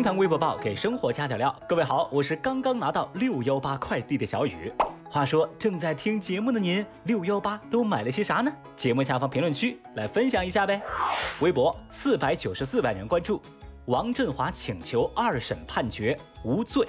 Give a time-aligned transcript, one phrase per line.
[0.00, 1.54] 厅堂微博报给生活加点料。
[1.68, 4.72] 各位好，我是刚刚拿到六幺八快递的小雨。
[5.10, 8.50] 话说正在听节目的您，六幺八都买了些啥呢？
[8.74, 10.80] 节目下方评论区来分享一下呗。
[11.42, 13.42] 微博四百九十四万人关注，
[13.84, 16.88] 王振华请求二审判决无罪。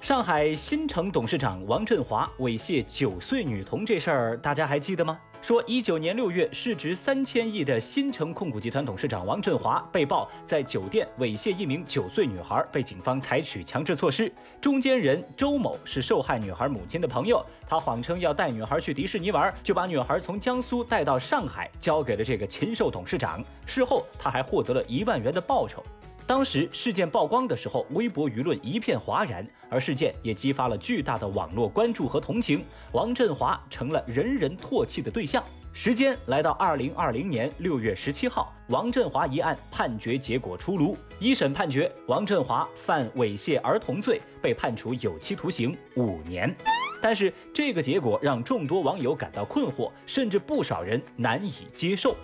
[0.00, 5.18] 上海新城董事长王振华猥亵九岁女童这事儿，大家还记得吗？
[5.42, 14.30] 说，一九年六月，市值三千亿的新城控股集团董事长王振华被曝在酒店猥亵一名九岁女孩，被警方采取强制措施。
[14.60, 23.42] 中间人周某是受害女孩母亲的朋友，他谎称要带女孩去迪士尼玩，就把女孩从江苏带到上海，交给了这个禽兽董事长。
[23.64, 25.82] 事后，他还获得了一万元的报酬。
[26.30, 35.42] 当时事件曝光的时候，微博舆论一片哗然，而事件也激发了巨大的网络关注和同情，王振华成了人人唾弃的对象。
[35.72, 46.54] 时间来到二零二零年六月十七号，王振华一案判决结果出炉，一审判决王振华犯猥亵儿童罪，被判处有期徒刑五年。
[47.02, 52.14] 但是这个结果让众多网友感到困惑，甚至不少人难以接受。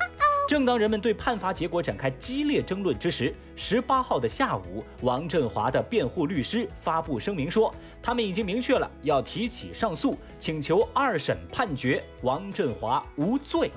[0.47, 13.73] 正当人们对判罚结果展开激烈争论之时，十八号的下午，王振华的辩护律师发布声明说，他们已经明确了要提起上诉，请求二审判决王振华无罪。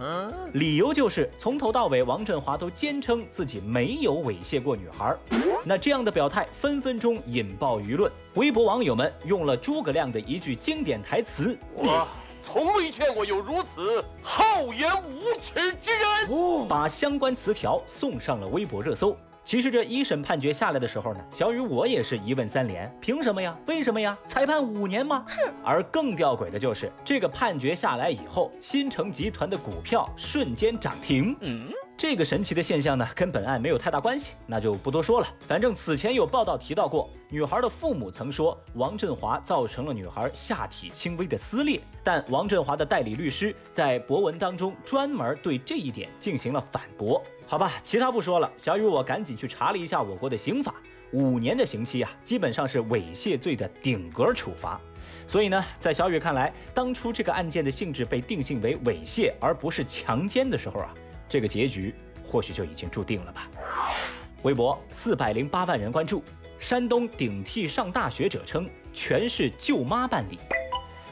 [0.53, 5.17] 理由就是从头到尾，王振华都坚称自己没有猥亵过女孩。
[5.65, 11.57] 那这样的表态分分钟引爆舆论，微博网友们用了诸葛亮的一句经典台词。
[12.41, 19.15] 从未见过有如此厚颜无耻之人，把相关词条送上了微博热搜。
[19.43, 23.57] 其实这一审判决下来的时候呢，小雨我也是一问三连：凭什么呀？
[23.65, 24.15] 为什么呀？
[24.27, 25.25] 裁判五年吗？
[25.27, 25.53] 哼！
[25.63, 31.35] 而更吊诡的就是这个判决下来以后，新城集团的股票瞬间涨停。
[31.39, 31.67] 嗯。
[31.99, 35.27] 这个神奇的现象呢，跟本案没有太大关系，那就不多说了。
[35.45, 47.21] 反正此前有报道提到过，女孩的父母曾说王振华造成了女孩下体轻微的撕裂，但王振华的代理律师在博文当中专门对这一点进行了反驳。
[47.45, 50.75] 好吧，其他不说了，小雨我赶紧去查了一下我国的刑法，
[51.11, 54.79] 五年的刑期啊，基本上是猥亵罪的顶格处罚。
[55.27, 60.93] 所以呢，在小雨看来，当初这个案件的性质被定性为猥亵而不是强奸的时候啊。
[61.29, 61.93] 这个结局
[62.25, 63.47] 或许就已经注定了吧。
[64.41, 66.23] 微博四百零八万人关注，
[66.59, 70.39] 山东顶替上大学者称全是舅妈办理。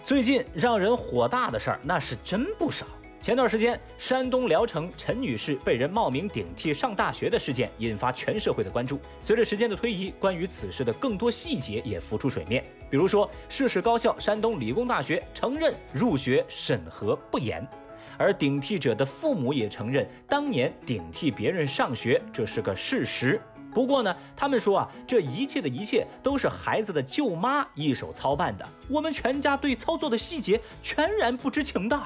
[0.03, 2.85] 最近让人火大的事儿那是真不少。
[3.19, 9.01] 前段时间，山东聊城陈女士被人冒名顶替上大学的事件引发全社会的关注。
[9.19, 12.63] 随着时间的推移，关于此事的更多细节也浮出水面。
[12.89, 17.67] 比如说，涉事高校山东理工大学承认入学审核不严。
[18.17, 23.41] 而顶替者的父母也承认，当年顶替别人上学这是个事实。
[23.73, 31.99] 不过呢，他们说啊，这一切的一切都是孩子的舅妈一手操办的，我们全家对操作的细节全然不知情的。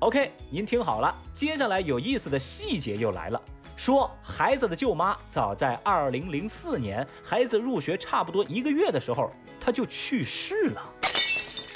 [0.00, 3.40] OK，您听好了，接下来有意思的细节又来了，
[3.76, 9.30] 说孩子的舅妈早在2004年，孩子入学差不多一个月的时候，
[9.60, 10.82] 他就去世了。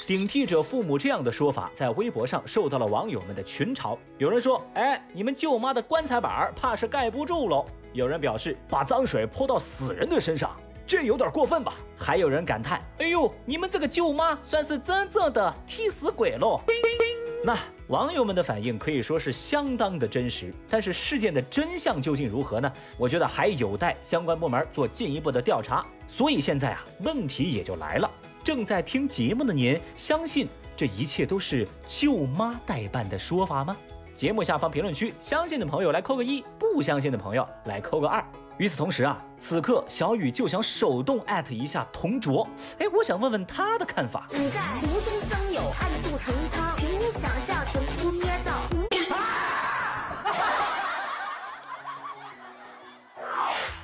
[0.07, 3.97] 顶替者父母这样的说法，在微博上受到了网友们的群嘲。
[4.17, 10.55] 有人说：“哎，你们舅妈的棺材板怕是盖不住喽。”有人表示：“把脏水泼到死人的身上，
[10.87, 16.61] 这有点过分吧？”还有人感叹：“哎呦，你们这个舅妈算是真正的替死鬼喽。
[17.43, 22.71] ”那网友们的反应可以说是相当的真实，但是事件的真相究竟如何呢？
[22.97, 25.85] 我觉得还有待相关部门做进一步的调查。
[26.07, 28.09] 所以现在啊，问题也就来了。
[28.47, 33.75] 正在听节目的您，相信这一切都是舅妈代办的说法吗？
[34.13, 38.23] 节目下方评论区，相信的朋友来扣个一，不相信的朋友来扣个二。
[38.57, 42.47] 与此同时啊，此刻小雨就想手动艾特一下同卓，
[42.79, 44.25] 哎，我想问问他的看法。
[44.29, 48.53] 你在无中生有，暗度陈仓，凭你想象，凭空捏造。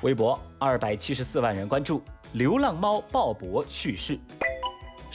[0.00, 2.02] 微博二百七十四万人关注，
[2.32, 4.18] 流浪猫鲍勃去世。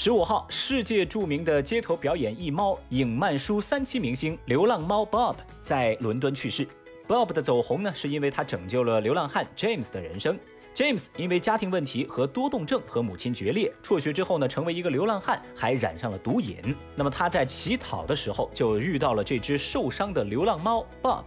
[0.01, 6.65] 十五号，世界著名的街头表演艺猫影漫书三栖明星流浪猫 Bob 在伦敦去世。
[7.05, 10.39] Bob 的走红呢，是因为他拯救了流浪汉 James 的人生。
[10.73, 16.73] James 因为家庭问题和多动症和母亲决裂，辍学之后呢，成为一个流浪汉，还染上了毒瘾。
[16.95, 21.25] 那么他在乞讨的时候，就遇到了这只受伤的流浪猫 Bob。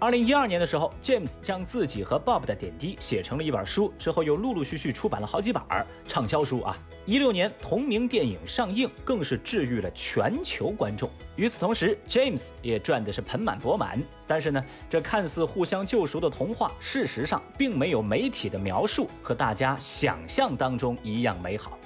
[0.00, 5.62] 二零一二年的时候，James 将自己和 Bob 的点滴写成了一本书，之后又陆陆续续出版了好几本
[6.08, 6.76] 畅销书啊。
[7.10, 11.10] 一六年同名电影上映，更是治愈了全球观众。
[11.34, 14.00] 与此同时，James 也赚的是盆满钵满。
[14.28, 21.76] 但是呢，这看似互相救赎的童话，事实上并没有媒体的描述和大家想象当中一样美好。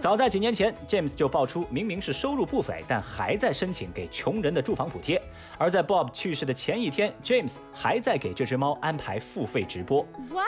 [0.00, 5.22] 早在几年前，James 就爆出明明是收入不菲，但还在申请给穷人的住房补贴。
[5.58, 10.06] 而在 Bob 去世的前一天，James 还在给这只猫安排付费直播。
[10.30, 10.46] What？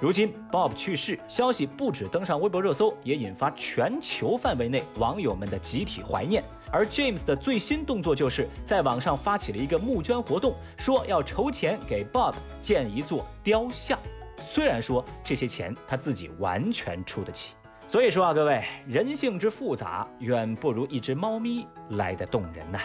[0.00, 6.42] 如今 Bob 去世，消息不止登上微博热搜，也引发全球范围内网友们的集体怀念。
[6.72, 13.98] 而 James 的最新动作就是在网上发起了一个募捐活动，说要筹钱给 Bob 建一座雕像。
[14.38, 17.54] 虽然说这些钱他自己完全出得起。
[17.86, 22.80] 所以说啊，各位，人性之复杂，远不如一只猫咪来的动人呐。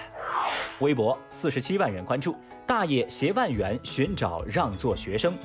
[0.81, 2.35] 微博四十七万人关注，
[2.65, 5.37] 大爷携万元寻找让座学生。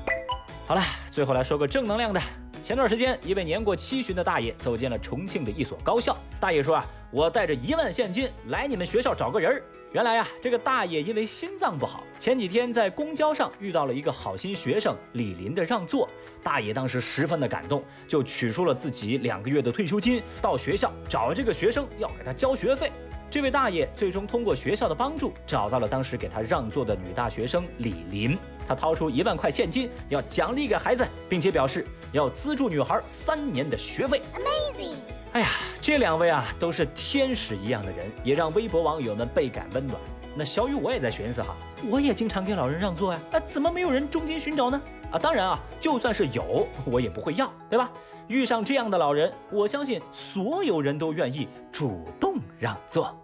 [0.67, 2.21] 好了，最后来说个正能量的。
[2.63, 6.17] 前段时间，一位年过七旬的大爷走进了重庆的一所高校。
[6.41, 9.63] 大爷说啊，我带着一万现金来你们学校找个人儿。
[9.93, 16.09] 原来呀，这个大爷因为心脏不好，前几天在公交上遇到了一个好心学生李林的让座，
[16.43, 22.91] 大爷当时十分的感动，就取出了自己两个月的退休金，到学校找这个学生要给他交学费。
[23.29, 34.23] 这位大爷最终通过学校的帮助，找到了当时给他让座的女大学生李林，他掏出一万块现金要奖励给孩子，并且表示要资助女孩三年的学费。
[34.35, 34.95] Amazing。
[35.33, 35.49] 哎呀，
[35.81, 40.01] 这两位啊都是天使一样的人，也让微博网友们倍感温暖。
[40.37, 41.57] 那小雨我也在寻思哈，
[41.89, 44.81] 我也经常给老人让座呀，那怎么没有人中间寻找呢？
[45.11, 47.91] 啊，当然啊，就算是有，我也不会要，对吧？
[48.29, 53.17] 遇上这样的老人，我相信所有人都愿意主动让座。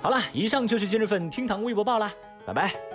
[0.00, 2.10] 好了，以上就是今日份厅堂微博报啦，
[2.46, 2.93] 拜拜。